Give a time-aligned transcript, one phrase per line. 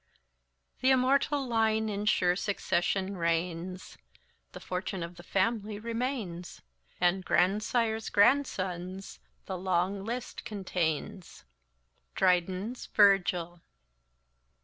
[0.79, 3.99] "Th' immortal line in sure succession reigns,
[4.51, 6.63] The fortune of the family remains,
[6.99, 11.45] And grandsires' grandsons the long list contains."
[12.15, 13.61] DRYDEN'S _Virgil.